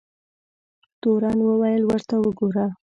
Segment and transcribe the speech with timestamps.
[1.01, 2.65] تورن وویل ورته وګوره.